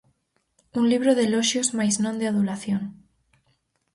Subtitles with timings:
[0.79, 2.81] Un libro de eloxios mais non de adulación.